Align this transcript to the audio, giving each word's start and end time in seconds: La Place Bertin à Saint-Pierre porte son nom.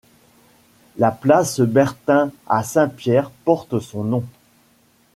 La 0.97 1.11
Place 1.11 1.59
Bertin 1.61 2.31
à 2.47 2.63
Saint-Pierre 2.63 3.29
porte 3.29 3.77
son 3.79 4.03
nom. 4.03 4.23